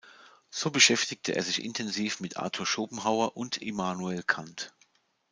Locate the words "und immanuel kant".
3.37-4.73